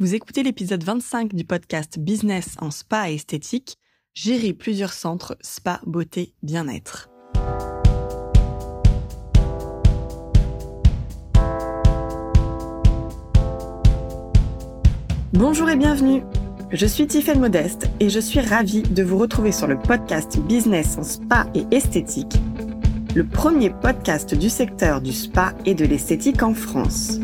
Vous 0.00 0.14
écoutez 0.14 0.44
l'épisode 0.44 0.84
25 0.84 1.34
du 1.34 1.44
podcast 1.44 1.98
Business 1.98 2.54
en 2.60 2.70
spa 2.70 3.10
et 3.10 3.16
esthétique, 3.16 3.78
gérer 4.14 4.52
plusieurs 4.52 4.92
centres 4.92 5.36
spa, 5.40 5.80
beauté, 5.86 6.34
bien-être. 6.44 7.10
Bonjour 15.32 15.68
et 15.68 15.74
bienvenue. 15.74 16.22
Je 16.70 16.86
suis 16.86 17.08
Tiffaine 17.08 17.40
Modeste 17.40 17.88
et 17.98 18.08
je 18.08 18.20
suis 18.20 18.38
ravie 18.38 18.82
de 18.82 19.02
vous 19.02 19.18
retrouver 19.18 19.50
sur 19.50 19.66
le 19.66 19.80
podcast 19.80 20.38
Business 20.38 20.96
en 20.96 21.02
spa 21.02 21.48
et 21.56 21.66
esthétique, 21.74 22.36
le 23.16 23.26
premier 23.26 23.70
podcast 23.70 24.36
du 24.36 24.48
secteur 24.48 25.00
du 25.00 25.12
spa 25.12 25.54
et 25.66 25.74
de 25.74 25.84
l'esthétique 25.84 26.44
en 26.44 26.54
France. 26.54 27.18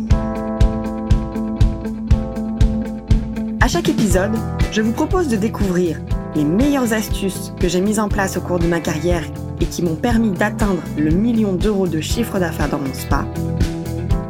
À 3.64 3.66
chaque 3.66 3.88
épisode, 3.88 4.32
je 4.72 4.82
vous 4.82 4.92
propose 4.92 5.28
de 5.28 5.36
découvrir 5.36 5.98
les 6.36 6.44
meilleures 6.44 6.92
astuces 6.92 7.54
que 7.58 7.66
j'ai 7.66 7.80
mises 7.80 7.98
en 7.98 8.10
place 8.10 8.36
au 8.36 8.42
cours 8.42 8.58
de 8.58 8.66
ma 8.66 8.78
carrière 8.78 9.24
et 9.58 9.64
qui 9.64 9.80
m'ont 9.80 9.96
permis 9.96 10.32
d'atteindre 10.32 10.82
le 10.98 11.10
million 11.10 11.54
d'euros 11.54 11.88
de 11.88 11.98
chiffre 12.02 12.38
d'affaires 12.38 12.68
dans 12.68 12.78
mon 12.78 12.92
spa, 12.92 13.26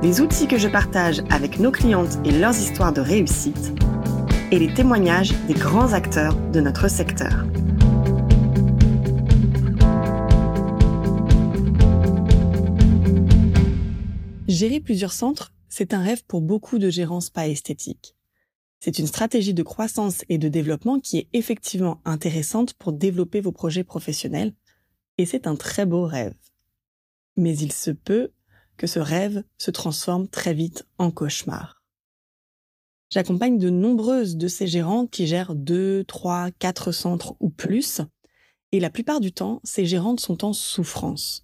les 0.05 0.20
outils 0.20 0.46
que 0.46 0.56
je 0.56 0.68
partage 0.68 1.20
avec 1.30 1.58
nos 1.58 1.72
clientes 1.72 2.16
et 2.24 2.30
leurs 2.30 2.56
histoires 2.56 2.92
de 2.92 3.00
réussite, 3.00 3.72
et 4.52 4.58
les 4.60 4.72
témoignages 4.72 5.34
des 5.48 5.55
grands 5.55 5.94
acteurs 5.94 6.36
de 6.52 6.60
notre 6.60 6.86
secteur. 6.86 7.44
Gérer 14.46 14.78
plusieurs 14.78 15.12
centres, 15.12 15.50
c'est 15.69 15.92
un 15.92 16.00
rêve 16.00 16.22
pour 16.24 16.41
beaucoup 16.41 16.78
de 16.78 16.88
gérants 16.88 17.20
spa 17.20 17.48
esthétiques. 17.48 18.14
C'est 18.84 18.98
une 18.98 19.06
stratégie 19.06 19.54
de 19.54 19.62
croissance 19.62 20.26
et 20.28 20.36
de 20.36 20.50
développement 20.50 21.00
qui 21.00 21.16
est 21.16 21.28
effectivement 21.32 22.02
intéressante 22.04 22.74
pour 22.74 22.92
développer 22.92 23.41
vos 23.41 23.50
projets 23.50 23.82
professionnels, 23.82 24.52
et 25.16 25.24
c'est 25.24 25.46
un 25.46 25.56
très 25.56 25.86
beau 25.86 26.04
rêve. 26.04 26.34
Mais 27.38 27.56
il 27.56 27.72
se 27.72 27.91
peut 27.91 28.30
que 28.76 28.86
ce 28.86 28.98
rêve 28.98 29.42
se 29.56 29.70
transforme 29.70 30.28
très 30.28 30.52
vite 30.52 30.86
en 30.98 31.10
cauchemar. 31.10 31.82
J'accompagne 33.08 33.56
de 33.56 33.70
nombreuses 33.70 34.36
de 34.36 34.48
ces 34.48 34.66
gérantes 34.66 35.10
qui 35.10 35.26
gèrent 35.26 35.54
deux, 35.54 36.04
trois, 36.04 36.50
quatre 36.50 36.92
centres 36.92 37.36
ou 37.41 37.48
plus, 37.48 38.02
et 38.70 38.80
la 38.80 38.91
plupart 38.91 39.20
du 39.20 39.32
temps, 39.32 39.62
ces 39.64 39.86
gérantes 39.86 40.20
sont 40.20 40.44
en 40.44 40.52
souffrance. 40.52 41.42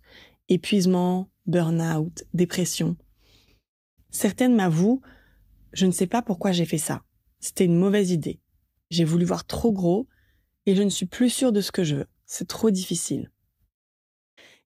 Épuisement, 0.51 1.31
burn-out, 1.47 2.23
dépression. 2.35 2.99
Certaines 4.11 4.55
m'avouent, 4.55 5.01
je 5.73 5.87
ne 5.87 5.91
sais 5.91 6.07
pas 6.07 6.21
pourquoi 6.21 6.53
j'ai 6.53 6.67
fait 6.67 6.77
ça. 6.77 7.03
C'était 7.41 7.65
une 7.65 7.79
mauvaise 7.79 8.11
idée. 8.11 8.39
J'ai 8.91 9.05
voulu 9.05 9.25
voir 9.25 9.47
trop 9.47 9.73
gros 9.73 10.07
et 10.67 10.75
je 10.75 10.83
ne 10.83 10.91
suis 10.91 11.07
plus 11.07 11.31
sûre 11.31 11.53
de 11.53 11.61
ce 11.61 11.73
que 11.73 11.85
je 11.85 11.97
veux. 11.97 12.07
C'est 12.27 12.47
trop 12.47 12.71
difficile. 12.71 13.31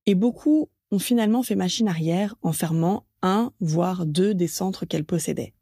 Et 0.06 0.14
beaucoup 0.14 0.68
ont 0.90 0.98
finalement 0.98 1.42
fait 1.42 1.54
machine 1.54 1.88
arrière 1.88 2.34
en 2.42 2.52
fermant 2.52 3.06
un, 3.22 3.52
voire 3.60 4.06
deux 4.06 4.34
des 4.34 4.48
centres 4.48 4.84
qu'elles 4.84 5.04
possédaient. 5.04 5.54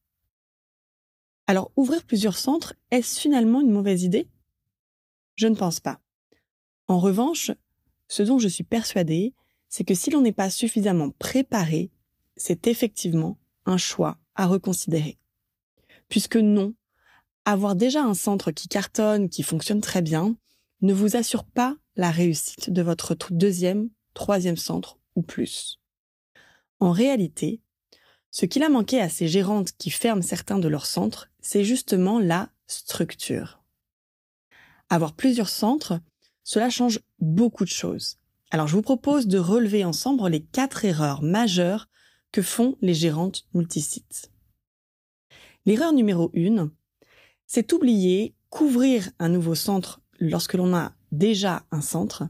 Alors, 1.46 1.70
ouvrir 1.77 2.04
plusieurs 2.04 2.36
centres, 2.36 2.74
est-ce 2.91 3.20
finalement 3.20 3.60
une 3.60 3.70
mauvaise 3.70 4.02
idée? 4.02 4.28
Je 5.36 5.47
ne 5.47 5.54
pense 5.54 5.80
pas. 5.80 6.00
En 6.88 6.98
revanche, 6.98 7.50
ce 8.08 8.22
dont 8.22 8.38
je 8.38 8.48
suis 8.48 8.64
persuadée, 8.64 9.34
c'est 9.69 9.84
que 9.84 9.94
si 9.94 10.10
l'on 10.10 10.20
n'est 10.20 10.32
pas 10.32 10.50
suffisamment 10.50 11.10
préparé, 11.10 11.91
c'est 12.36 12.66
effectivement 12.66 13.38
un 13.64 13.76
choix 13.76 14.19
à 14.34 14.47
reconsidérer. 14.47 15.19
Puisque 16.08 16.36
non, 16.36 16.74
avoir 17.44 17.74
déjà 17.74 18.02
un 18.02 18.14
centre 18.14 18.50
qui 18.50 18.68
cartonne, 18.68 19.28
qui 19.28 19.42
fonctionne 19.42 19.80
très 19.80 20.02
bien, 20.02 20.36
ne 20.80 20.92
vous 20.92 21.16
assure 21.16 21.44
pas 21.44 21.76
la 21.96 22.10
réussite 22.10 22.70
de 22.70 22.82
votre 22.82 23.16
deuxième, 23.30 23.90
troisième 24.14 24.56
centre 24.56 24.98
ou 25.14 25.22
plus. 25.22 25.81
En 26.81 26.91
réalité, 26.91 27.60
ce 28.31 28.47
qu'il 28.47 28.62
a 28.62 28.69
manqué 28.69 29.00
à 29.00 29.08
ces 29.08 29.28
gérantes 29.28 29.72
qui 29.78 29.91
ferment 29.91 30.22
certains 30.22 30.58
de 30.58 30.69
leurs 30.69 30.86
centres, 30.86 31.28
c'est 31.41 31.64
justement 31.64 32.19
la 32.19 32.50
structure. 32.66 33.62
Avoir 34.88 35.12
plusieurs 35.12 35.48
centres, 35.48 36.00
cela 36.44 36.70
change 36.70 37.00
beaucoup 37.20 37.64
de 37.64 37.70
choses. 37.70 38.19
Alors 38.50 38.66
je 38.66 38.75
vous 38.75 38.82
propose 38.82 39.26
de 39.26 39.38
relever 39.38 39.84
ensemble 39.84 40.26
les 40.28 40.42
quatre 40.42 40.84
erreurs 40.84 41.22
majeures 41.22 41.88
que 42.32 42.42
font 42.42 42.76
les 42.81 42.94
gérantes 42.94 43.47
multisites. 43.54 44.31
L'erreur 45.64 45.92
numéro 45.92 46.31
une, 46.34 46.70
c'est 47.54 47.74
oublier 47.74 48.34
qu'ouvrir 48.48 49.10
un 49.18 49.28
nouveau 49.28 49.54
centre 49.54 50.00
lorsque 50.18 50.54
l'on 50.54 50.74
a 50.74 50.94
déjà 51.10 51.66
un 51.70 51.82
centre, 51.82 52.26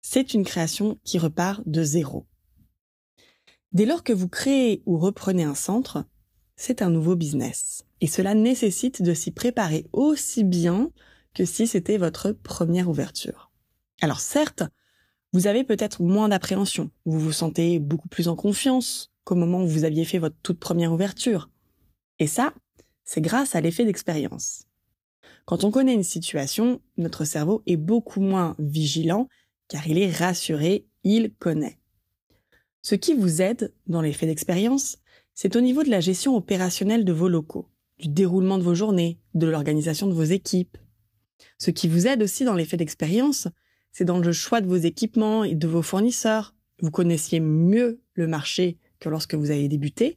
c'est 0.00 0.32
une 0.32 0.46
création 0.46 0.98
qui 1.04 1.18
repart 1.18 1.60
de 1.66 1.82
zéro. 1.82 2.24
Dès 3.72 3.84
lors 3.84 4.02
que 4.02 4.14
vous 4.14 4.28
créez 4.28 4.82
ou 4.86 4.96
reprenez 4.96 5.44
un 5.44 5.54
centre, 5.54 6.06
c'est 6.56 6.80
un 6.80 6.88
nouveau 6.88 7.16
business. 7.16 7.84
Et 8.00 8.06
cela 8.06 8.32
nécessite 8.32 9.02
de 9.02 9.12
s'y 9.12 9.30
préparer 9.30 9.90
aussi 9.92 10.42
bien 10.42 10.90
que 11.34 11.44
si 11.44 11.66
c'était 11.66 11.98
votre 11.98 12.32
première 12.32 12.88
ouverture. 12.88 13.52
Alors 14.00 14.20
certes, 14.20 14.62
vous 15.34 15.48
avez 15.48 15.64
peut-être 15.64 16.00
moins 16.00 16.30
d'appréhension, 16.30 16.90
vous 17.04 17.20
vous 17.20 17.32
sentez 17.32 17.78
beaucoup 17.78 18.08
plus 18.08 18.26
en 18.26 18.36
confiance 18.36 19.12
qu'au 19.24 19.34
moment 19.34 19.62
où 19.62 19.68
vous 19.68 19.84
aviez 19.84 20.06
fait 20.06 20.18
votre 20.18 20.36
toute 20.42 20.60
première 20.60 20.94
ouverture. 20.94 21.50
Et 22.18 22.26
ça, 22.26 22.54
c'est 23.12 23.20
grâce 23.20 23.56
à 23.56 23.60
l'effet 23.60 23.84
d'expérience. 23.84 24.66
Quand 25.44 25.64
on 25.64 25.72
connaît 25.72 25.94
une 25.94 26.04
situation, 26.04 26.80
notre 26.96 27.24
cerveau 27.24 27.60
est 27.66 27.76
beaucoup 27.76 28.20
moins 28.20 28.54
vigilant 28.60 29.26
car 29.66 29.88
il 29.88 29.98
est 29.98 30.12
rassuré, 30.12 30.86
il 31.02 31.34
connaît. 31.34 31.80
Ce 32.82 32.94
qui 32.94 33.14
vous 33.14 33.42
aide 33.42 33.74
dans 33.88 34.00
l'effet 34.00 34.26
d'expérience, 34.26 34.98
c'est 35.34 35.56
au 35.56 35.60
niveau 35.60 35.82
de 35.82 35.90
la 35.90 35.98
gestion 35.98 36.36
opérationnelle 36.36 37.04
de 37.04 37.12
vos 37.12 37.28
locaux, 37.28 37.66
du 37.98 38.06
déroulement 38.06 38.58
de 38.58 38.62
vos 38.62 38.76
journées, 38.76 39.18
de 39.34 39.48
l'organisation 39.48 40.06
de 40.06 40.14
vos 40.14 40.22
équipes. 40.22 40.78
Ce 41.58 41.72
qui 41.72 41.88
vous 41.88 42.06
aide 42.06 42.22
aussi 42.22 42.44
dans 42.44 42.54
l'effet 42.54 42.76
d'expérience, 42.76 43.48
c'est 43.90 44.04
dans 44.04 44.18
le 44.18 44.32
choix 44.32 44.60
de 44.60 44.68
vos 44.68 44.76
équipements 44.76 45.42
et 45.42 45.56
de 45.56 45.66
vos 45.66 45.82
fournisseurs. 45.82 46.54
Vous 46.80 46.92
connaissiez 46.92 47.40
mieux 47.40 48.00
le 48.14 48.28
marché 48.28 48.78
que 49.00 49.08
lorsque 49.08 49.34
vous 49.34 49.50
avez 49.50 49.66
débuté, 49.66 50.16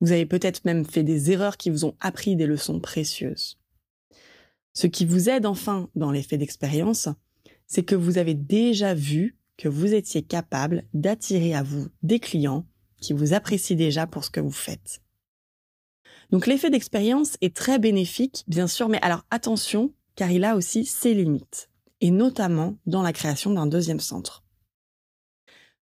vous 0.00 0.12
avez 0.12 0.26
peut-être 0.26 0.64
même 0.64 0.84
fait 0.84 1.02
des 1.02 1.30
erreurs 1.30 1.56
qui 1.56 1.70
vous 1.70 1.84
ont 1.84 1.96
appris 2.00 2.36
des 2.36 2.46
leçons 2.46 2.80
précieuses. 2.80 3.58
Ce 4.72 4.86
qui 4.86 5.04
vous 5.04 5.28
aide 5.28 5.46
enfin 5.46 5.90
dans 5.94 6.10
l'effet 6.10 6.38
d'expérience, 6.38 7.08
c'est 7.66 7.82
que 7.82 7.94
vous 7.94 8.18
avez 8.18 8.34
déjà 8.34 8.94
vu 8.94 9.36
que 9.56 9.68
vous 9.68 9.92
étiez 9.92 10.22
capable 10.22 10.84
d'attirer 10.94 11.54
à 11.54 11.62
vous 11.62 11.88
des 12.02 12.18
clients 12.18 12.66
qui 13.00 13.12
vous 13.12 13.34
apprécient 13.34 13.76
déjà 13.76 14.06
pour 14.06 14.24
ce 14.24 14.30
que 14.30 14.40
vous 14.40 14.50
faites. 14.50 15.02
Donc 16.30 16.46
l'effet 16.46 16.70
d'expérience 16.70 17.36
est 17.40 17.54
très 17.54 17.78
bénéfique, 17.78 18.44
bien 18.46 18.68
sûr, 18.68 18.88
mais 18.88 19.00
alors 19.02 19.24
attention, 19.30 19.92
car 20.14 20.30
il 20.30 20.44
a 20.44 20.56
aussi 20.56 20.84
ses 20.84 21.12
limites, 21.12 21.68
et 22.00 22.10
notamment 22.10 22.76
dans 22.86 23.02
la 23.02 23.12
création 23.12 23.52
d'un 23.52 23.66
deuxième 23.66 24.00
centre. 24.00 24.44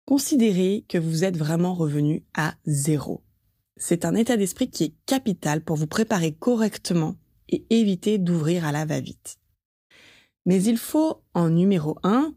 Considérez 0.05 0.85
que 0.87 0.97
vous 0.97 1.23
êtes 1.23 1.37
vraiment 1.37 1.75
revenu 1.75 2.25
à 2.33 2.55
zéro 2.65 3.21
c'est 3.79 4.05
un 4.05 4.13
état 4.13 4.37
d'esprit 4.37 4.69
qui 4.69 4.83
est 4.83 4.93
capital 5.05 5.63
pour 5.63 5.77
vous 5.77 5.87
préparer 5.87 6.33
correctement 6.33 7.15
et 7.47 7.65
éviter 7.69 8.17
d'ouvrir 8.17 8.65
à 8.65 8.71
la 8.71 8.85
va-vite. 8.85 9.37
Mais 10.45 10.61
il 10.61 10.77
faut, 10.77 11.23
en 11.33 11.49
numéro 11.49 11.97
1, 12.03 12.35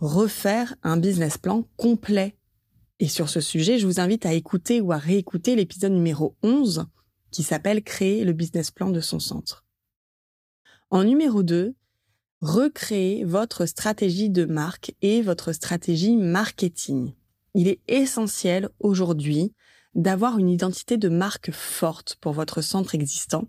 refaire 0.00 0.74
un 0.82 0.96
business 0.96 1.38
plan 1.38 1.64
complet. 1.76 2.36
Et 2.98 3.08
sur 3.08 3.28
ce 3.28 3.40
sujet, 3.40 3.78
je 3.78 3.86
vous 3.86 4.00
invite 4.00 4.26
à 4.26 4.34
écouter 4.34 4.80
ou 4.80 4.92
à 4.92 4.98
réécouter 4.98 5.56
l'épisode 5.56 5.92
numéro 5.92 6.36
11 6.42 6.86
qui 7.30 7.44
s'appelle 7.44 7.82
Créer 7.82 8.24
le 8.24 8.32
business 8.32 8.70
plan 8.70 8.90
de 8.90 9.00
son 9.00 9.20
centre. 9.20 9.64
En 10.90 11.04
numéro 11.04 11.44
2, 11.44 11.74
recréer 12.40 13.24
votre 13.24 13.64
stratégie 13.66 14.28
de 14.28 14.44
marque 14.44 14.92
et 15.02 15.22
votre 15.22 15.52
stratégie 15.52 16.16
marketing. 16.16 17.12
Il 17.54 17.68
est 17.68 17.80
essentiel 17.86 18.70
aujourd'hui 18.80 19.54
d'avoir 19.94 20.38
une 20.38 20.48
identité 20.48 20.96
de 20.96 21.08
marque 21.08 21.50
forte 21.50 22.16
pour 22.20 22.32
votre 22.32 22.60
centre 22.62 22.94
existant. 22.94 23.48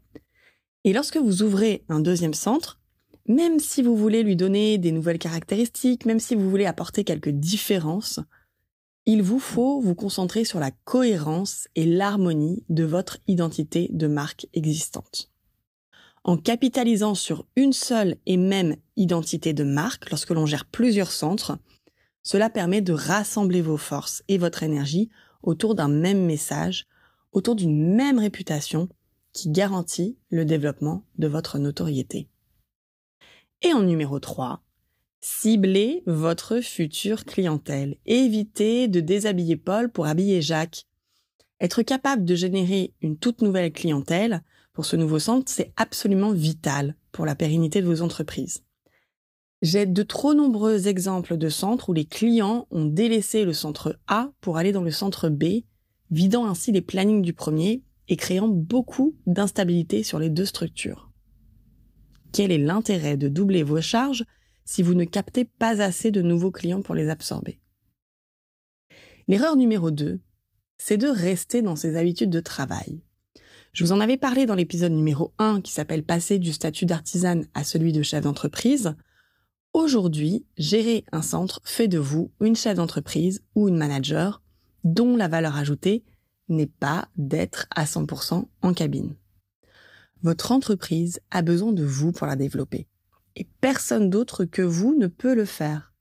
Et 0.84 0.94
lorsque 0.94 1.18
vous 1.18 1.44
ouvrez 1.44 1.84
un 1.90 2.00
deuxième 2.00 2.34
centre, 2.34 2.80
même 3.28 3.60
si 3.60 3.84
vous 3.84 3.96
voulez 3.96 4.24
lui 4.24 4.36
donner 4.36 4.78
des 4.78 4.92
nouvelles 4.92 5.20
caractéristiques, 5.20 6.06
même 6.06 6.20
si 6.20 6.36
vous 6.36 6.50
voulez 6.50 6.66
apporter 6.66 7.04
quelques 7.04 7.30
différences, 7.30 8.20
il 9.06 9.22
vous 9.22 9.40
faut 9.40 9.80
vous 9.80 9.96
concentrer 9.96 10.44
sur 10.44 10.60
la 10.60 10.72
cohérence 10.72 11.68
et 11.76 11.86
l'harmonie 11.86 12.64
de 12.70 12.84
votre 12.84 13.18
identité 13.28 13.90
de 13.92 14.08
marque 14.08 14.48
existante. 14.54 15.32
En 16.24 16.38
capitalisant 16.38 17.16
sur 17.16 17.48
une 17.56 17.74
seule 17.74 18.18
et 18.28 18.38
même 18.38 18.76
identité 18.96 19.54
de 19.54 19.64
marque 19.64 20.10
lorsque 20.12 20.30
l'on 20.30 20.46
gère 20.46 20.66
plusieurs 20.66 21.12
centres, 21.12 21.58
cela 22.22 22.52
permet 22.52 22.82
de 22.82 22.94
rassembler 22.94 23.62
vos 23.62 23.78
forces 23.78 24.24
et 24.28 24.38
votre 24.38 24.62
énergie 24.62 25.10
autour 25.44 25.76
d'un 25.76 25.88
même 25.88 26.26
message, 26.26 26.88
autour 27.32 27.56
d'une 27.56 27.96
même 27.96 28.20
réputation 28.20 28.90
qui 29.34 29.50
garantit 29.50 30.18
le 30.30 30.46
développement 30.46 31.06
de 31.18 31.28
votre 31.28 31.58
notoriété. 31.60 32.28
Et 33.62 33.74
en 33.74 33.84
numéro 33.84 34.20
3, 34.20 34.62
ciblez 35.22 36.04
votre 36.06 36.60
future 36.60 37.26
clientèle. 37.26 37.98
Évitez 38.06 38.88
de 38.88 39.00
déshabiller 39.00 39.56
Paul 39.56 39.92
pour 39.92 40.08
habiller 40.08 40.42
Jacques. 40.42 40.88
Être 41.60 41.84
capable 41.84 42.26
de 42.26 42.36
générer 42.36 42.94
une 43.02 43.18
toute 43.18 43.42
nouvelle 43.42 43.72
clientèle 43.72 44.42
pour 44.74 44.86
ce 44.86 44.96
nouveau 44.96 45.20
centre, 45.20 45.52
c'est 45.52 45.74
absolument 45.76 46.32
vital 46.32 46.96
pour 47.12 47.26
la 47.26 47.36
pérennité 47.36 47.82
de 47.82 47.88
vos 47.88 48.02
entreprises. 48.02 48.64
J'ai 49.62 49.86
de 49.86 50.04
trop 50.04 50.34
nombreux 50.34 50.88
exemples 50.88 51.38
de 51.38 51.50
centres 51.50 51.90
où 51.90 51.94
les 51.94 52.06
clients 52.06 52.68
ont 52.72 52.86
délaissé 52.86 53.46
le 53.46 53.54
centre 53.54 54.00
A 54.08 54.31
pour 54.42 54.58
aller 54.58 54.72
dans 54.72 54.81
le 54.81 54.90
centre 54.90 55.30
B, 55.30 55.63
vidant 56.10 56.48
ainsi 56.48 56.72
les 56.72 56.81
plannings 56.81 57.22
du 57.22 57.34
premier 57.34 57.84
et 58.08 58.16
créant 58.16 58.48
beaucoup 58.48 59.16
d'instabilité 59.28 60.02
sur 60.02 60.18
les 60.18 60.31
deux 60.31 60.46
structures. 60.46 61.12
Quel 62.31 62.52
est 62.52 62.58
l'intérêt 62.58 63.18
de 63.18 63.28
doubler 63.28 63.62
vos 63.62 63.81
charges 63.81 64.25
si 64.66 64.81
vous 64.81 64.96
ne 64.96 65.06
captez 65.06 65.46
pas 65.46 65.81
assez 65.81 66.10
de 66.10 66.22
nouveaux 66.24 66.52
clients 66.52 66.81
pour 66.81 66.96
les 66.96 67.10
absorber? 67.10 67.60
L'erreur 69.28 69.56
numéro 69.56 69.92
2, 69.92 70.19
c'est 70.80 70.98
de 70.98 71.08
rester 71.08 71.62
dans 71.62 71.75
ses 71.75 71.98
habitudes 71.98 72.31
de 72.31 72.40
travail. 72.40 73.04
Je 73.74 73.84
vous 73.84 73.92
en 73.92 74.00
avais 74.00 74.18
parlé 74.18 74.48
dans 74.48 74.56
l'épisode 74.56 74.92
numéro 74.92 75.34
1 75.38 75.62
qui 75.62 75.72
s'appelle 75.72 76.04
Passer 76.04 76.40
du 76.40 76.52
statut 76.52 76.88
d'artisane 76.88 77.46
à 77.54 77.63
celui 77.63 77.94
de 77.94 78.02
chef 78.02 78.24
d'entreprise. 78.24 78.96
Aujourd'hui, 79.74 80.46
gérer 80.58 81.06
un 81.14 81.22
centre 81.22 81.62
fait 81.64 81.88
de 81.88 81.98
vous 81.98 82.30
une 82.42 82.58
chef 82.58 82.76
d'entreprise 82.76 83.42
ou 83.56 83.70
une 83.70 83.78
manager 83.78 84.42
dont 84.84 85.16
la 85.16 85.30
valeur 85.30 85.56
ajoutée 85.56 86.04
n'est 86.50 86.68
pas 86.68 87.08
d'être 87.16 87.68
à 87.74 87.86
100% 87.86 88.48
en 88.62 88.74
cabine. 88.74 89.16
Votre 90.24 90.52
entreprise 90.52 91.22
a 91.32 91.42
besoin 91.42 91.72
de 91.72 91.86
vous 91.86 92.12
pour 92.12 92.28
la 92.28 92.36
développer. 92.36 92.88
Et 93.38 93.48
personne 93.62 94.10
d'autre 94.10 94.44
que 94.44 94.62
vous 94.62 94.94
ne 94.94 95.08
peut 95.08 95.34
le 95.34 95.46
faire. 95.46 95.94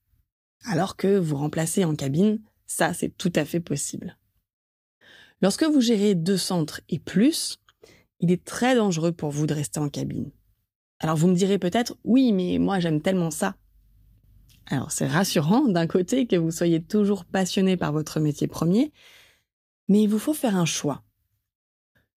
Alors 0.65 0.97
que 0.97 1.17
vous 1.17 1.37
remplacez 1.37 1.85
en 1.85 1.95
cabine, 1.95 2.41
ça 2.67 2.93
c'est 2.93 3.17
tout 3.17 3.33
à 3.37 3.45
fait 3.45 3.61
possible. 3.61 4.19
Lorsque 5.43 5.65
vous 5.65 5.81
gérez 5.81 6.17
deux 6.17 6.37
centres 6.37 6.81
et 6.89 6.99
plus, 6.99 7.61
il 8.19 8.33
est 8.33 8.45
très 8.45 8.75
dangereux 8.75 9.13
pour 9.13 9.31
vous 9.31 9.47
de 9.47 9.55
rester 9.55 9.79
en 9.79 9.89
cabine. 9.89 10.33
Alors 11.01 11.17
vous 11.17 11.29
me 11.29 11.35
direz 11.35 11.59
peut-être, 11.59 11.97
oui, 12.05 12.33
mais 12.33 12.59
moi 12.59 12.79
j'aime 12.79 13.01
tellement 13.01 13.31
ça. 13.31 13.57
Alors 14.67 14.93
c'est 14.93 15.07
rassurant 15.07 15.67
d'un 15.67 15.87
côté 15.87 16.27
que 16.27 16.37
vous 16.37 16.51
soyez 16.51 16.81
toujours 16.83 17.25
passionné 17.25 17.77
par 17.77 17.93
votre 17.93 18.21
métier 18.21 18.47
premier, 18.47 18.93
mais 19.89 20.03
il 20.03 20.09
vous 20.09 20.19
faut 20.19 20.35
faire 20.35 20.57
un 20.57 20.67
choix. 20.67 21.03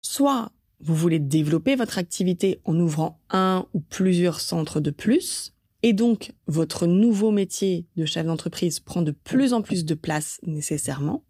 Soit 0.01 0.51
vous 0.79 0.95
voulez 0.95 1.19
développer 1.19 1.75
votre 1.75 1.99
activité 1.99 2.59
en 2.65 2.77
ouvrant 2.79 3.19
un 3.29 3.67
ou 3.73 3.81
plusieurs 3.81 4.41
centres 4.41 4.79
de 4.79 4.89
plus, 4.89 5.53
et 5.83 5.93
donc 5.93 6.33
votre 6.47 6.87
nouveau 6.87 7.31
métier 7.31 7.85
de 7.95 8.05
chef 8.05 8.25
d'entreprise 8.25 8.79
prend 8.79 9.03
de 9.03 9.11
plus 9.11 9.53
en 9.53 9.61
plus 9.61 9.85
de 9.85 9.93
place 9.93 10.39
nécessairement, 10.43 11.23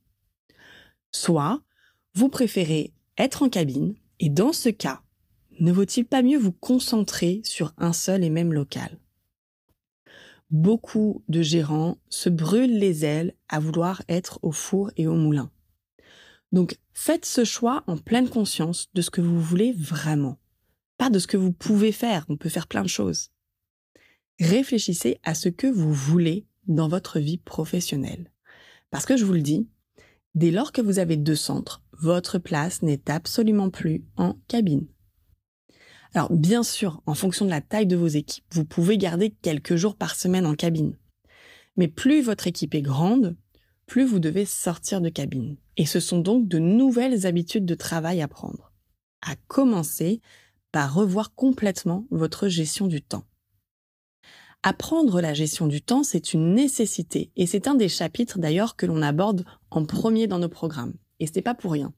soit 1.11 1.61
vous 2.15 2.29
préférez 2.29 2.93
être 3.17 3.43
en 3.43 3.49
cabine, 3.49 3.95
et 4.19 4.29
dans 4.29 4.53
ce 4.53 4.69
cas, 4.69 5.01
ne 5.61 5.71
vaut-il 5.71 6.05
pas 6.05 6.23
mieux 6.23 6.39
vous 6.39 6.51
concentrer 6.51 7.41
sur 7.43 7.73
un 7.77 7.93
seul 7.93 8.23
et 8.23 8.31
même 8.31 8.51
local? 8.51 8.97
Beaucoup 10.49 11.23
de 11.29 11.43
gérants 11.43 11.99
se 12.09 12.29
brûlent 12.29 12.79
les 12.79 13.05
ailes 13.05 13.35
à 13.47 13.59
vouloir 13.59 14.01
être 14.09 14.39
au 14.41 14.51
four 14.51 14.89
et 14.97 15.05
au 15.05 15.13
moulin. 15.13 15.51
Donc 16.51 16.79
faites 16.93 17.25
ce 17.25 17.45
choix 17.45 17.83
en 17.85 17.95
pleine 17.95 18.27
conscience 18.27 18.89
de 18.95 19.03
ce 19.03 19.11
que 19.11 19.21
vous 19.21 19.39
voulez 19.39 19.71
vraiment, 19.71 20.39
pas 20.97 21.11
de 21.11 21.19
ce 21.19 21.27
que 21.27 21.37
vous 21.37 21.53
pouvez 21.53 21.91
faire, 21.91 22.25
on 22.27 22.37
peut 22.37 22.49
faire 22.49 22.67
plein 22.67 22.81
de 22.81 22.89
choses. 22.89 23.29
Réfléchissez 24.39 25.19
à 25.23 25.35
ce 25.35 25.47
que 25.47 25.67
vous 25.67 25.93
voulez 25.93 26.47
dans 26.65 26.87
votre 26.87 27.19
vie 27.19 27.37
professionnelle. 27.37 28.31
Parce 28.89 29.05
que 29.05 29.15
je 29.15 29.25
vous 29.25 29.33
le 29.33 29.41
dis, 29.41 29.67
dès 30.33 30.49
lors 30.49 30.71
que 30.71 30.81
vous 30.81 30.97
avez 30.97 31.17
deux 31.17 31.35
centres, 31.35 31.83
votre 31.93 32.39
place 32.39 32.81
n'est 32.81 33.11
absolument 33.11 33.69
plus 33.69 34.03
en 34.17 34.39
cabine. 34.47 34.87
Alors 36.13 36.31
bien 36.31 36.63
sûr, 36.63 37.01
en 37.05 37.13
fonction 37.13 37.45
de 37.45 37.49
la 37.49 37.61
taille 37.61 37.87
de 37.87 37.95
vos 37.95 38.07
équipes, 38.07 38.43
vous 38.51 38.65
pouvez 38.65 38.97
garder 38.97 39.29
quelques 39.41 39.75
jours 39.75 39.95
par 39.95 40.15
semaine 40.15 40.45
en 40.45 40.55
cabine. 40.55 40.97
Mais 41.77 41.87
plus 41.87 42.21
votre 42.21 42.47
équipe 42.47 42.75
est 42.75 42.81
grande, 42.81 43.37
plus 43.85 44.03
vous 44.03 44.19
devez 44.19 44.45
sortir 44.45 44.99
de 44.99 45.09
cabine. 45.09 45.57
Et 45.77 45.85
ce 45.85 46.01
sont 46.01 46.19
donc 46.19 46.47
de 46.47 46.59
nouvelles 46.59 47.25
habitudes 47.25 47.65
de 47.65 47.75
travail 47.75 48.21
à 48.21 48.27
prendre. 48.27 48.73
À 49.21 49.35
commencer 49.47 50.21
par 50.71 50.93
revoir 50.93 51.33
complètement 51.33 52.05
votre 52.11 52.49
gestion 52.49 52.87
du 52.87 53.01
temps. 53.01 53.23
Apprendre 54.63 55.21
la 55.21 55.33
gestion 55.33 55.67
du 55.67 55.81
temps, 55.81 56.03
c'est 56.03 56.33
une 56.33 56.53
nécessité 56.53 57.31
et 57.35 57.47
c'est 57.47 57.67
un 57.67 57.73
des 57.73 57.89
chapitres 57.89 58.37
d'ailleurs 58.37 58.75
que 58.75 58.85
l'on 58.85 59.01
aborde 59.01 59.45
en 59.71 59.85
premier 59.85 60.27
dans 60.27 60.39
nos 60.39 60.49
programmes. 60.49 60.93
Et 61.19 61.27
ce 61.27 61.33
n'est 61.35 61.41
pas 61.41 61.55
pour 61.55 61.71
rien. 61.71 61.93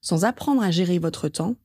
Sans 0.00 0.24
apprendre 0.24 0.62
à 0.62 0.70
gérer 0.70 0.98
votre 0.98 1.28
temps, 1.28 1.56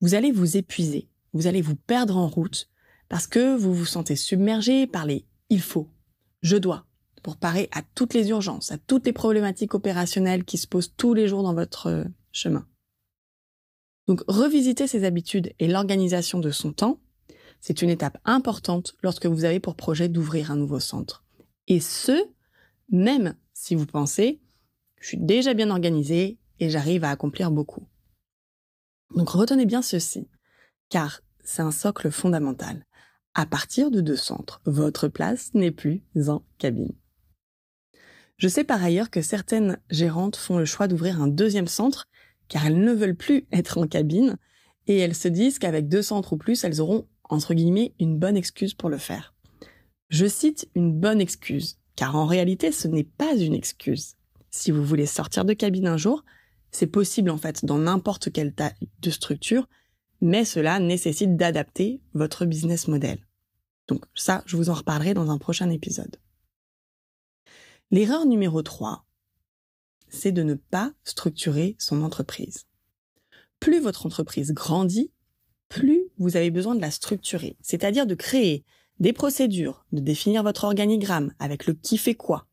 vous 0.00 0.14
allez 0.14 0.32
vous 0.32 0.56
épuiser, 0.56 1.08
vous 1.32 1.46
allez 1.46 1.62
vous 1.62 1.76
perdre 1.76 2.16
en 2.16 2.28
route 2.28 2.68
parce 3.08 3.26
que 3.26 3.56
vous 3.56 3.74
vous 3.74 3.86
sentez 3.86 4.16
submergé 4.16 4.86
par 4.86 5.06
les 5.06 5.24
il 5.50 5.62
faut, 5.62 5.88
je 6.42 6.56
dois, 6.56 6.84
pour 7.22 7.36
parer 7.36 7.68
à 7.72 7.82
toutes 7.94 8.14
les 8.14 8.28
urgences, 8.30 8.70
à 8.70 8.78
toutes 8.78 9.06
les 9.06 9.12
problématiques 9.12 9.74
opérationnelles 9.74 10.44
qui 10.44 10.58
se 10.58 10.66
posent 10.66 10.92
tous 10.96 11.14
les 11.14 11.26
jours 11.26 11.42
dans 11.42 11.54
votre 11.54 11.86
euh, 11.86 12.04
chemin. 12.32 12.66
Donc 14.06 14.22
revisiter 14.28 14.86
ses 14.86 15.04
habitudes 15.04 15.52
et 15.58 15.68
l'organisation 15.68 16.38
de 16.38 16.50
son 16.50 16.72
temps, 16.72 17.00
c'est 17.60 17.82
une 17.82 17.90
étape 17.90 18.18
importante 18.24 18.94
lorsque 19.02 19.26
vous 19.26 19.44
avez 19.44 19.60
pour 19.60 19.74
projet 19.74 20.08
d'ouvrir 20.08 20.50
un 20.50 20.56
nouveau 20.56 20.80
centre. 20.80 21.24
Et 21.66 21.80
ce, 21.80 22.28
même 22.90 23.34
si 23.52 23.74
vous 23.74 23.86
pensez 23.86 24.40
je 25.00 25.08
suis 25.08 25.18
déjà 25.18 25.54
bien 25.54 25.70
organisé 25.70 26.38
et 26.60 26.70
j'arrive 26.70 27.04
à 27.04 27.10
accomplir 27.10 27.50
beaucoup. 27.50 27.86
Donc 29.14 29.30
retenez 29.30 29.66
bien 29.66 29.82
ceci, 29.82 30.28
car 30.88 31.20
c'est 31.42 31.62
un 31.62 31.70
socle 31.70 32.10
fondamental. 32.10 32.84
À 33.34 33.46
partir 33.46 33.90
de 33.90 34.00
deux 34.00 34.16
centres, 34.16 34.60
votre 34.64 35.08
place 35.08 35.52
n'est 35.54 35.70
plus 35.70 36.02
en 36.28 36.42
cabine. 36.58 36.92
Je 38.36 38.48
sais 38.48 38.64
par 38.64 38.82
ailleurs 38.82 39.10
que 39.10 39.22
certaines 39.22 39.78
gérantes 39.90 40.36
font 40.36 40.58
le 40.58 40.64
choix 40.64 40.88
d'ouvrir 40.88 41.20
un 41.20 41.28
deuxième 41.28 41.66
centre 41.66 42.06
car 42.48 42.66
elles 42.66 42.80
ne 42.80 42.92
veulent 42.92 43.16
plus 43.16 43.46
être 43.52 43.78
en 43.78 43.86
cabine 43.86 44.36
et 44.86 44.98
elles 44.98 45.14
se 45.14 45.28
disent 45.28 45.58
qu'avec 45.58 45.88
deux 45.88 46.02
centres 46.02 46.32
ou 46.32 46.36
plus, 46.36 46.64
elles 46.64 46.80
auront, 46.80 47.06
entre 47.24 47.54
guillemets, 47.54 47.94
une 47.98 48.18
bonne 48.18 48.36
excuse 48.36 48.74
pour 48.74 48.88
le 48.88 48.96
faire. 48.96 49.34
Je 50.08 50.26
cite 50.26 50.68
une 50.74 50.98
bonne 50.98 51.20
excuse, 51.20 51.78
car 51.94 52.16
en 52.16 52.24
réalité, 52.24 52.72
ce 52.72 52.88
n'est 52.88 53.04
pas 53.04 53.34
une 53.34 53.54
excuse 53.54 54.16
si 54.50 54.70
vous 54.70 54.84
voulez 54.84 55.06
sortir 55.06 55.44
de 55.44 55.52
cabine 55.52 55.86
un 55.86 55.96
jour, 55.96 56.24
c'est 56.70 56.86
possible 56.86 57.30
en 57.30 57.38
fait 57.38 57.64
dans 57.64 57.78
n'importe 57.78 58.32
quelle 58.32 58.54
taille 58.54 58.88
de 59.00 59.10
structure, 59.10 59.68
mais 60.20 60.44
cela 60.44 60.80
nécessite 60.80 61.36
d'adapter 61.36 62.00
votre 62.14 62.44
business 62.44 62.88
model. 62.88 63.18
Donc 63.86 64.04
ça, 64.14 64.42
je 64.46 64.56
vous 64.56 64.70
en 64.70 64.74
reparlerai 64.74 65.14
dans 65.14 65.30
un 65.30 65.38
prochain 65.38 65.70
épisode. 65.70 66.16
L'erreur 67.90 68.26
numéro 68.26 68.62
3, 68.62 69.06
c'est 70.08 70.32
de 70.32 70.42
ne 70.42 70.54
pas 70.54 70.92
structurer 71.04 71.76
son 71.78 72.02
entreprise. 72.02 72.66
Plus 73.60 73.80
votre 73.80 74.06
entreprise 74.06 74.52
grandit, 74.52 75.10
plus 75.68 76.04
vous 76.18 76.36
avez 76.36 76.50
besoin 76.50 76.74
de 76.74 76.80
la 76.80 76.90
structurer, 76.90 77.56
c'est-à-dire 77.62 78.06
de 78.06 78.14
créer 78.14 78.64
des 79.00 79.12
procédures, 79.12 79.84
de 79.92 80.00
définir 80.00 80.42
votre 80.42 80.64
organigramme 80.64 81.32
avec 81.38 81.66
le 81.66 81.74
qui 81.74 81.98
fait 81.98 82.14
quoi, 82.14 82.46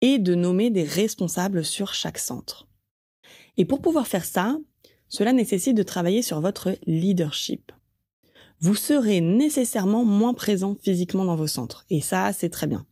et 0.00 0.18
de 0.18 0.34
nommer 0.34 0.70
des 0.70 0.84
responsables 0.84 1.64
sur 1.64 1.94
chaque 1.94 2.18
centre. 2.18 2.68
Et 3.56 3.64
pour 3.64 3.80
pouvoir 3.80 4.06
faire 4.06 4.24
ça, 4.24 4.58
cela 5.08 5.32
nécessite 5.32 5.76
de 5.76 5.82
travailler 5.82 6.22
sur 6.22 6.40
votre 6.40 6.76
leadership. 6.86 7.72
Vous 8.60 8.74
serez 8.74 9.20
nécessairement 9.20 10.04
moins 10.04 10.34
présent 10.34 10.76
physiquement 10.80 11.24
dans 11.24 11.36
vos 11.36 11.46
centres, 11.46 11.84
et 11.90 12.00
ça, 12.00 12.32
c'est 12.32 12.48
très 12.48 12.66
bien. 12.66 12.86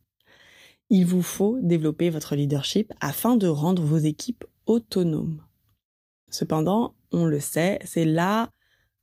Il 0.89 1.05
vous 1.05 1.23
faut 1.23 1.57
développer 1.61 2.09
votre 2.09 2.35
leadership 2.35 2.93
afin 2.99 3.35
de 3.35 3.47
rendre 3.47 3.81
vos 3.83 3.97
équipes 3.97 4.45
autonomes. 4.67 5.41
Cependant, 6.29 6.93
on 7.11 7.25
le 7.25 7.39
sait, 7.39 7.79
c'est 7.83 8.05
là 8.05 8.49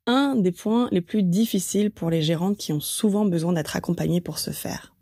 un 0.07 0.37
des 0.37 0.52
points 0.52 0.88
les 0.92 1.00
plus 1.00 1.23
difficiles 1.23 1.90
pour 1.90 2.11
les 2.11 2.23
gérantes 2.23 2.57
qui 2.57 2.73
ont 2.73 2.81
souvent 2.81 3.25
besoin 3.25 3.52
d'être 3.52 3.76
accompagnées 3.76 4.21
pour 4.21 4.38
ce 4.38 4.50
faire. 4.50 4.95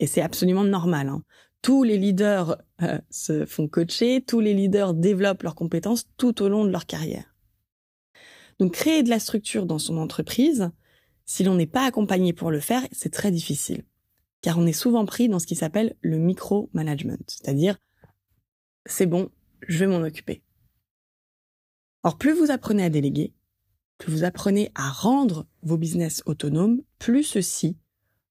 Et 0.00 0.06
c'est 0.06 0.22
absolument 0.22 0.64
normal. 0.64 1.08
Hein 1.08 1.22
tous 1.62 1.82
les 1.82 1.98
leaders 1.98 2.56
euh, 2.82 2.98
se 3.10 3.46
font 3.46 3.68
coacher, 3.68 4.22
tous 4.22 4.40
les 4.40 4.54
leaders 4.54 4.94
développent 4.94 5.42
leurs 5.42 5.54
compétences 5.54 6.06
tout 6.16 6.42
au 6.42 6.48
long 6.48 6.64
de 6.64 6.70
leur 6.70 6.86
carrière. 6.86 7.34
Donc 8.58 8.72
créer 8.72 9.02
de 9.02 9.10
la 9.10 9.18
structure 9.18 9.66
dans 9.66 9.78
son 9.78 9.98
entreprise, 9.98 10.70
si 11.24 11.44
l'on 11.44 11.54
n'est 11.54 11.66
pas 11.66 11.84
accompagné 11.84 12.32
pour 12.32 12.50
le 12.50 12.60
faire, 12.60 12.82
c'est 12.92 13.12
très 13.12 13.30
difficile. 13.30 13.84
Car 14.40 14.58
on 14.58 14.66
est 14.66 14.72
souvent 14.72 15.04
pris 15.04 15.28
dans 15.28 15.38
ce 15.38 15.46
qui 15.46 15.56
s'appelle 15.56 15.96
le 16.00 16.18
micro-management, 16.18 17.22
c'est-à-dire 17.26 17.78
c'est 18.86 19.06
bon, 19.06 19.30
je 19.66 19.78
vais 19.78 19.86
m'en 19.86 20.00
occuper. 20.00 20.42
Or, 22.04 22.16
plus 22.16 22.32
vous 22.32 22.50
apprenez 22.50 22.84
à 22.84 22.90
déléguer, 22.90 23.34
que 23.98 24.10
vous 24.10 24.24
apprenez 24.24 24.70
à 24.74 24.88
rendre 24.90 25.46
vos 25.62 25.76
business 25.76 26.22
autonomes, 26.24 26.82
plus 26.98 27.24
ceux-ci 27.24 27.76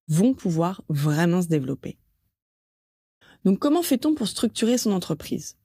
vont 0.08 0.34
pouvoir 0.34 0.82
vraiment 0.88 1.42
se 1.42 1.48
développer. 1.48 2.00
Donc 3.46 3.60
comment 3.60 3.82
fait-on 3.82 4.14
pour 4.14 4.28
structurer 4.28 4.78
son 4.78 4.92
entreprise? 4.92 5.56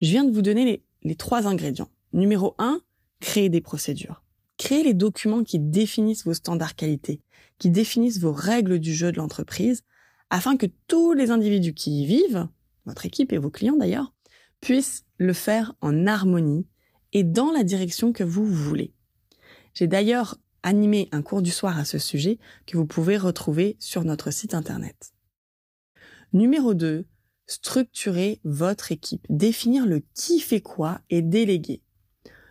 Je 0.00 0.10
viens 0.10 0.24
de 0.24 0.32
vous 0.32 0.42
donner 0.42 0.82
les, 1.02 1.14
trois 1.16 1.46
ingrédients. 1.46 1.90
Numéro 2.12 2.54
1, 2.58 2.80
créer 3.20 3.48
des 3.48 3.60
procédures. 3.60 4.22
Créer 4.56 4.82
les 4.82 4.94
documents 4.94 5.44
qui 5.44 5.58
définissent 5.58 6.24
vos 6.24 6.34
standards 6.34 6.76
qualité, 6.76 7.20
qui 7.58 7.70
définissent 7.70 8.20
vos 8.20 8.32
règles 8.32 8.78
du 8.78 8.94
jeu 8.94 9.12
de 9.12 9.16
l'entreprise, 9.16 9.82
afin 10.30 10.56
que 10.56 10.66
tous 10.86 11.12
les 11.12 11.30
individus 11.30 11.74
qui 11.74 12.02
y 12.02 12.06
vivent, 12.06 12.48
votre 12.86 13.06
équipe 13.06 13.32
et 13.32 13.38
vos 13.38 13.50
clients 13.50 13.76
d'ailleurs, 13.76 14.12
puissent 14.60 15.04
le 15.16 15.32
faire 15.32 15.74
en 15.80 16.06
harmonie 16.06 16.66
et 17.12 17.24
dans 17.24 17.50
la 17.50 17.64
direction 17.64 18.12
que 18.12 18.24
vous 18.24 18.44
voulez. 18.44 18.92
J'ai 19.74 19.86
d'ailleurs 19.86 20.38
animé 20.62 21.08
un 21.12 21.22
cours 21.22 21.42
du 21.42 21.50
soir 21.50 21.78
à 21.78 21.84
ce 21.84 21.98
sujet 21.98 22.38
que 22.66 22.76
vous 22.76 22.86
pouvez 22.86 23.16
retrouver 23.16 23.76
sur 23.78 24.04
notre 24.04 24.30
site 24.30 24.54
internet. 24.54 25.12
Numéro 26.34 26.74
2, 26.74 27.06
structurer 27.46 28.40
votre 28.44 28.92
équipe, 28.92 29.24
définir 29.30 29.86
le 29.86 30.02
qui 30.14 30.40
fait 30.40 30.60
quoi 30.60 31.00
et 31.08 31.22
déléguer. 31.22 31.80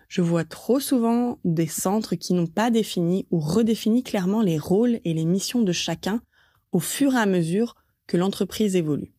Je 0.08 0.22
vois 0.22 0.46
trop 0.46 0.80
souvent 0.80 1.38
des 1.44 1.68
centres 1.68 2.16
qui 2.16 2.34
n'ont 2.34 2.48
pas 2.48 2.72
défini 2.72 3.28
ou 3.30 3.40
redéfini 3.40 4.02
clairement 4.02 4.42
les 4.42 4.58
rôles 4.58 5.00
et 5.04 5.14
les 5.14 5.26
missions 5.26 5.62
de 5.62 5.72
chacun 5.72 6.22
au 6.72 6.80
fur 6.80 7.14
et 7.14 7.20
à 7.20 7.28
mesure 7.28 7.76
que 8.08 8.18
l'entreprise 8.18 8.76
évolue. 8.76 9.14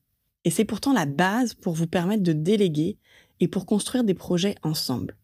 Et 0.44 0.50
c'est 0.50 0.64
pourtant 0.64 0.92
la 0.92 1.06
base 1.06 1.54
pour 1.54 1.74
vous 1.74 1.86
permettre 1.86 2.24
de 2.24 2.32
déléguer 2.32 2.98
et 3.38 3.46
pour 3.46 3.64
construire 3.64 4.02
des 4.02 4.14
projets 4.14 4.56
ensemble. 4.62 5.16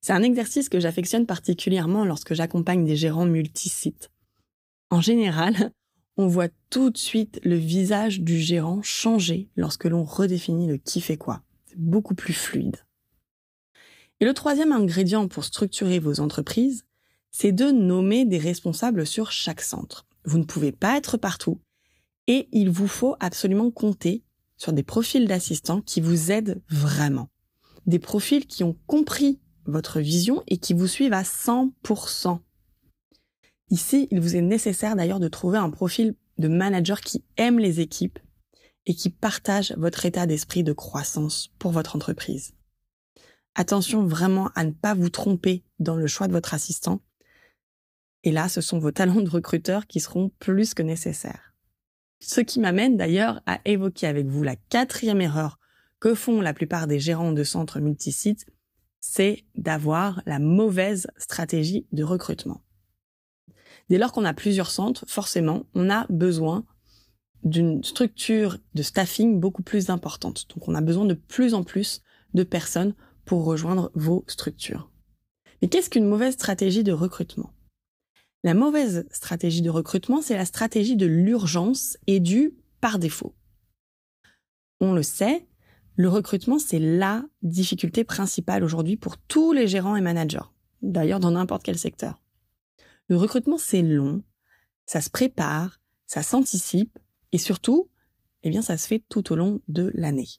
C'est 0.00 0.14
un 0.14 0.22
exercice 0.22 0.68
que 0.68 0.80
j'affectionne 0.80 1.26
particulièrement 1.26 2.04
lorsque 2.04 2.34
j'accompagne 2.34 2.84
des 2.84 2.96
gérants 2.96 3.26
multisites. 3.26 4.10
En 4.90 5.00
général, 5.00 5.70
on 6.16 6.26
voit 6.26 6.48
tout 6.70 6.90
de 6.90 6.98
suite 6.98 7.40
le 7.44 7.56
visage 7.56 8.20
du 8.20 8.38
gérant 8.38 8.82
changer 8.82 9.48
lorsque 9.56 9.84
l'on 9.84 10.04
redéfinit 10.04 10.66
le 10.66 10.76
qui 10.76 11.00
fait 11.00 11.16
quoi. 11.16 11.42
C'est 11.66 11.78
beaucoup 11.78 12.14
plus 12.14 12.34
fluide. 12.34 12.76
Et 14.20 14.24
le 14.24 14.34
troisième 14.34 14.72
ingrédient 14.72 15.26
pour 15.26 15.44
structurer 15.44 15.98
vos 15.98 16.20
entreprises, 16.20 16.84
c'est 17.30 17.52
de 17.52 17.70
nommer 17.70 18.24
des 18.24 18.38
responsables 18.38 19.06
sur 19.06 19.32
chaque 19.32 19.62
centre. 19.62 20.06
Vous 20.24 20.38
ne 20.38 20.44
pouvez 20.44 20.70
pas 20.70 20.96
être 20.96 21.16
partout 21.16 21.60
et 22.28 22.48
il 22.52 22.70
vous 22.70 22.86
faut 22.86 23.16
absolument 23.18 23.70
compter 23.70 24.22
sur 24.56 24.72
des 24.72 24.84
profils 24.84 25.26
d'assistants 25.26 25.80
qui 25.80 26.00
vous 26.00 26.30
aident 26.30 26.62
vraiment. 26.68 27.30
Des 27.86 27.98
profils 27.98 28.46
qui 28.46 28.62
ont 28.62 28.76
compris 28.86 29.40
votre 29.64 30.00
vision 30.00 30.42
et 30.46 30.58
qui 30.58 30.72
vous 30.72 30.86
suivent 30.86 31.14
à 31.14 31.22
100%. 31.22 32.38
Ici, 33.72 34.06
il 34.10 34.20
vous 34.20 34.36
est 34.36 34.42
nécessaire 34.42 34.96
d'ailleurs 34.96 35.18
de 35.18 35.28
trouver 35.28 35.56
un 35.56 35.70
profil 35.70 36.14
de 36.36 36.46
manager 36.46 37.00
qui 37.00 37.24
aime 37.38 37.58
les 37.58 37.80
équipes 37.80 38.18
et 38.84 38.94
qui 38.94 39.08
partage 39.08 39.72
votre 39.78 40.04
état 40.04 40.26
d'esprit 40.26 40.62
de 40.62 40.74
croissance 40.74 41.50
pour 41.58 41.72
votre 41.72 41.96
entreprise. 41.96 42.52
Attention 43.54 44.04
vraiment 44.06 44.50
à 44.54 44.64
ne 44.64 44.72
pas 44.72 44.92
vous 44.92 45.08
tromper 45.08 45.64
dans 45.78 45.96
le 45.96 46.06
choix 46.06 46.28
de 46.28 46.32
votre 46.32 46.52
assistant. 46.52 47.00
Et 48.24 48.30
là, 48.30 48.50
ce 48.50 48.60
sont 48.60 48.78
vos 48.78 48.92
talents 48.92 49.22
de 49.22 49.30
recruteur 49.30 49.86
qui 49.86 50.00
seront 50.00 50.30
plus 50.38 50.74
que 50.74 50.82
nécessaires. 50.82 51.54
Ce 52.20 52.42
qui 52.42 52.60
m'amène 52.60 52.98
d'ailleurs 52.98 53.40
à 53.46 53.58
évoquer 53.64 54.06
avec 54.06 54.26
vous 54.26 54.42
la 54.42 54.56
quatrième 54.56 55.22
erreur 55.22 55.58
que 55.98 56.14
font 56.14 56.42
la 56.42 56.52
plupart 56.52 56.86
des 56.86 57.00
gérants 57.00 57.32
de 57.32 57.42
centres 57.42 57.80
multisites 57.80 58.44
c'est 59.00 59.44
d'avoir 59.56 60.22
la 60.26 60.38
mauvaise 60.38 61.08
stratégie 61.16 61.86
de 61.90 62.04
recrutement. 62.04 62.62
Dès 63.90 63.98
lors 63.98 64.12
qu'on 64.12 64.24
a 64.24 64.34
plusieurs 64.34 64.70
centres, 64.70 65.04
forcément, 65.06 65.64
on 65.74 65.90
a 65.90 66.06
besoin 66.08 66.64
d'une 67.44 67.82
structure 67.82 68.58
de 68.74 68.82
staffing 68.82 69.40
beaucoup 69.40 69.62
plus 69.62 69.90
importante. 69.90 70.46
Donc 70.54 70.68
on 70.68 70.74
a 70.74 70.80
besoin 70.80 71.04
de 71.04 71.14
plus 71.14 71.54
en 71.54 71.64
plus 71.64 72.02
de 72.34 72.44
personnes 72.44 72.94
pour 73.24 73.44
rejoindre 73.44 73.90
vos 73.94 74.24
structures. 74.28 74.90
Mais 75.60 75.68
qu'est-ce 75.68 75.90
qu'une 75.90 76.06
mauvaise 76.06 76.34
stratégie 76.34 76.84
de 76.84 76.92
recrutement? 76.92 77.52
La 78.44 78.54
mauvaise 78.54 79.06
stratégie 79.12 79.62
de 79.62 79.70
recrutement, 79.70 80.20
c'est 80.22 80.36
la 80.36 80.44
stratégie 80.44 80.96
de 80.96 81.06
l'urgence 81.06 81.96
et 82.06 82.18
du 82.18 82.54
par 82.80 82.98
défaut. 82.98 83.34
On 84.80 84.94
le 84.94 85.04
sait, 85.04 85.46
le 85.94 86.08
recrutement, 86.08 86.58
c'est 86.58 86.80
la 86.80 87.24
difficulté 87.42 88.02
principale 88.02 88.64
aujourd'hui 88.64 88.96
pour 88.96 89.18
tous 89.18 89.52
les 89.52 89.68
gérants 89.68 89.94
et 89.94 90.00
managers, 90.00 90.50
d'ailleurs 90.80 91.20
dans 91.20 91.30
n'importe 91.30 91.62
quel 91.62 91.78
secteur. 91.78 92.21
Le 93.12 93.18
recrutement, 93.18 93.58
c'est 93.58 93.82
long, 93.82 94.22
ça 94.86 95.02
se 95.02 95.10
prépare, 95.10 95.82
ça 96.06 96.22
s'anticipe, 96.22 96.98
et 97.32 97.36
surtout, 97.36 97.90
eh 98.42 98.48
bien, 98.48 98.62
ça 98.62 98.78
se 98.78 98.86
fait 98.86 99.04
tout 99.10 99.34
au 99.34 99.36
long 99.36 99.60
de 99.68 99.92
l'année. 99.92 100.30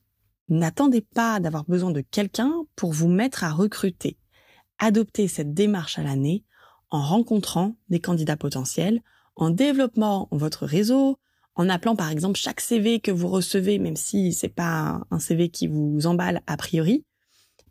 N'attendez 0.49 1.01
pas 1.01 1.39
d'avoir 1.39 1.65
besoin 1.65 1.91
de 1.91 2.01
quelqu'un 2.01 2.51
pour 2.75 2.91
vous 2.91 3.09
mettre 3.09 3.43
à 3.43 3.51
recruter. 3.51 4.17
Adoptez 4.79 5.27
cette 5.27 5.53
démarche 5.53 5.99
à 5.99 6.03
l'année 6.03 6.45
en 6.89 7.03
rencontrant 7.03 7.75
des 7.89 7.99
candidats 7.99 8.37
potentiels, 8.37 9.03
en 9.35 9.51
développant 9.51 10.27
votre 10.31 10.65
réseau, 10.65 11.19
en 11.53 11.69
appelant 11.69 11.95
par 11.95 12.09
exemple 12.09 12.39
chaque 12.39 12.59
CV 12.59 12.99
que 13.01 13.11
vous 13.11 13.27
recevez, 13.27 13.77
même 13.77 13.95
si 13.95 14.33
c'est 14.33 14.49
pas 14.49 15.03
un 15.11 15.19
CV 15.19 15.49
qui 15.49 15.67
vous 15.67 16.07
emballe 16.07 16.41
a 16.47 16.57
priori, 16.57 17.05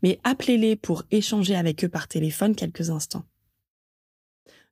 mais 0.05 0.21
appelez-les 0.23 0.77
pour 0.77 1.03
échanger 1.11 1.57
avec 1.57 1.85
eux 1.85 1.89
par 1.89 2.07
téléphone 2.07 2.55
quelques 2.55 2.91
instants. 2.91 3.25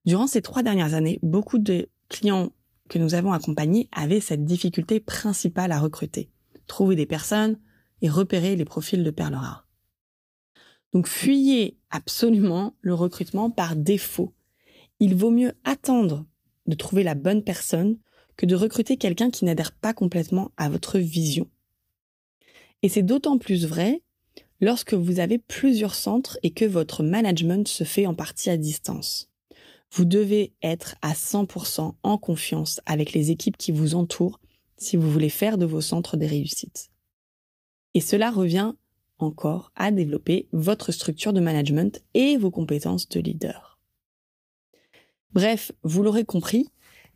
Durant 0.07 0.27
ces 0.27 0.43
trois 0.43 0.63
dernières 0.63 0.95
années, 0.95 1.19
beaucoup 1.23 1.59
de 1.59 1.89
clients 2.09 2.51
que 2.89 2.99
nous 2.99 3.15
avons 3.15 3.33
accompagnés 3.33 3.89
avaient 3.93 4.21
cette 4.21 4.45
difficulté 4.45 5.01
principale 5.01 5.73
à 5.73 5.79
recruter. 5.79 6.31
Trouver 6.67 6.97
des 6.97 7.07
personnes 7.07 7.59
et 8.03 8.09
repérer 8.09 8.57
les 8.57 8.65
profils 8.65 9.05
de 9.05 9.11
perles. 9.11 9.39
Donc 10.93 11.07
fuyez 11.07 11.79
absolument 11.91 12.75
le 12.81 12.95
recrutement 12.95 13.51
par 13.51 13.77
défaut. 13.77 14.35
Il 14.99 15.15
vaut 15.15 15.31
mieux 15.31 15.53
attendre 15.65 16.27
de 16.67 16.75
trouver 16.75 17.03
la 17.03 17.15
bonne 17.15 17.45
personne 17.45 17.99
que 18.37 18.47
de 18.47 18.57
recruter 18.57 18.97
quelqu'un 18.97 19.31
qui 19.31 19.45
n'adhère 19.45 19.73
pas 19.73 19.93
complètement 19.93 20.51
à 20.57 20.69
votre 20.69 20.99
vision. 20.99 21.49
Et 22.83 22.89
c'est 22.89 23.03
d'autant 23.03 23.39
plus 23.39 23.67
vrai 23.67 24.03
lorsque 24.61 24.95
vous 24.95 25.21
avez 25.21 25.39
plusieurs 25.39 25.95
centres 25.95 26.39
et 26.43 26.51
que 26.51 26.65
votre 26.65 27.03
management 27.03 27.69
se 27.69 27.85
fait 27.85 28.07
en 28.07 28.15
partie 28.15 28.51
à 28.51 28.57
distance. 28.57 29.30
Vous 29.93 30.05
devez 30.05 30.55
être 30.63 30.95
à 31.03 31.13
100% 31.13 31.95
en 32.03 32.19
confiance 32.19 32.81
avec 32.87 33.13
les 33.13 33.31
équipes 33.31 33.57
qui 33.57 33.73
vous 33.73 33.95
entourent 33.95 34.41
si 34.77 34.97
vous 34.97 35.11
voulez 35.11 35.29
faire 35.29 35.59
de 35.59 35.67
vos 35.67 35.81
centres 35.81 36.17
des 36.17 36.27
réussites. 36.27 36.91
Et 37.95 38.01
cela 38.01 38.31
revient 38.31 38.73
encore 39.19 39.73
à 39.75 39.91
développer 39.91 40.49
votre 40.53 40.93
structure 40.93 41.33
de 41.33 41.41
management 41.41 42.03
et 42.15 42.37
vos 42.37 42.51
compétences 42.51 43.09
de 43.09 43.21
leader. 43.21 43.79
Bref, 45.33 45.73
vous 45.83 46.03
l'aurez 46.03 46.25
compris, 46.25 46.71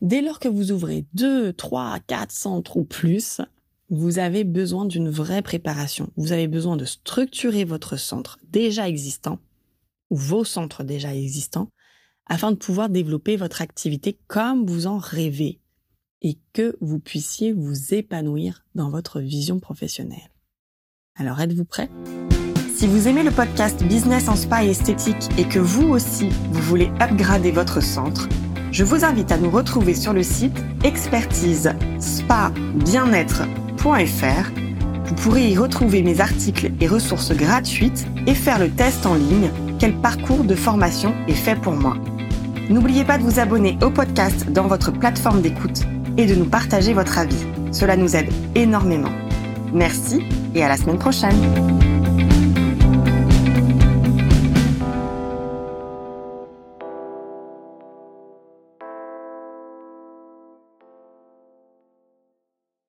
Dès 0.04 0.20
lors 0.20 0.38
que 0.38 0.48
vous 0.48 0.70
ouvrez 0.70 1.06
deux, 1.14 1.54
trois, 1.54 1.98
quatre 2.06 2.30
centres 2.30 2.76
ou 2.76 2.84
plus, 2.84 3.40
vous 3.88 4.18
avez 4.18 4.44
besoin 4.44 4.84
d'une 4.84 5.08
vraie 5.08 5.40
préparation. 5.40 6.10
Vous 6.16 6.32
avez 6.32 6.48
besoin 6.48 6.76
de 6.76 6.84
structurer 6.84 7.64
votre 7.64 7.96
centre 7.96 8.38
déjà 8.50 8.86
existant 8.86 9.38
ou 10.10 10.16
vos 10.16 10.44
centres 10.44 10.84
déjà 10.84 11.14
existants 11.14 11.70
afin 12.26 12.52
de 12.52 12.56
pouvoir 12.56 12.88
développer 12.88 13.36
votre 13.36 13.62
activité 13.62 14.18
comme 14.26 14.66
vous 14.66 14.86
en 14.86 14.98
rêvez 14.98 15.60
et 16.22 16.38
que 16.52 16.76
vous 16.80 16.98
puissiez 16.98 17.52
vous 17.52 17.94
épanouir 17.94 18.64
dans 18.74 18.88
votre 18.88 19.20
vision 19.20 19.60
professionnelle. 19.60 20.30
Alors 21.16 21.40
êtes-vous 21.40 21.64
prêt? 21.64 21.90
Si 22.74 22.86
vous 22.88 23.06
aimez 23.06 23.22
le 23.22 23.30
podcast 23.30 23.84
Business 23.84 24.28
en 24.28 24.36
Spa 24.36 24.64
et 24.64 24.70
Esthétique 24.70 25.28
et 25.38 25.44
que 25.44 25.60
vous 25.60 25.88
aussi, 25.88 26.28
vous 26.50 26.62
voulez 26.62 26.90
upgrader 27.00 27.52
votre 27.52 27.80
centre, 27.80 28.28
je 28.72 28.82
vous 28.82 29.04
invite 29.04 29.30
à 29.30 29.38
nous 29.38 29.50
retrouver 29.50 29.94
sur 29.94 30.12
le 30.12 30.24
site 30.24 30.56
expertise 30.82 31.72
spa 32.00 32.52
Vous 35.04 35.14
pourrez 35.14 35.50
y 35.50 35.56
retrouver 35.56 36.02
mes 36.02 36.20
articles 36.20 36.72
et 36.80 36.88
ressources 36.88 37.32
gratuites 37.32 38.06
et 38.26 38.34
faire 38.34 38.58
le 38.58 38.70
test 38.70 39.06
en 39.06 39.14
ligne 39.14 39.50
quel 39.78 39.94
parcours 40.00 40.42
de 40.42 40.56
formation 40.56 41.14
est 41.28 41.34
fait 41.34 41.60
pour 41.60 41.74
moi. 41.74 41.96
N'oubliez 42.70 43.04
pas 43.04 43.18
de 43.18 43.22
vous 43.22 43.38
abonner 43.40 43.76
au 43.82 43.90
podcast 43.90 44.50
dans 44.50 44.66
votre 44.66 44.90
plateforme 44.90 45.42
d'écoute 45.42 45.82
et 46.16 46.24
de 46.24 46.34
nous 46.34 46.46
partager 46.46 46.94
votre 46.94 47.18
avis. 47.18 47.44
Cela 47.72 47.96
nous 47.96 48.16
aide 48.16 48.32
énormément. 48.54 49.12
Merci 49.72 50.22
et 50.54 50.64
à 50.64 50.68
la 50.68 50.76
semaine 50.76 50.98
prochaine. 50.98 51.36